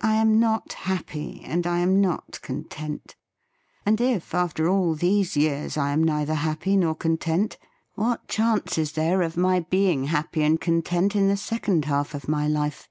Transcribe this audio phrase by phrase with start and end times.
[0.00, 3.16] I am not happy and I am not content.
[3.84, 7.58] And if, after all these years, I am neither happy nor content,
[7.96, 11.16] what chance is there of my being happy and THE FEAST OF ST FRIEND content
[11.16, 12.88] in the second half of my life?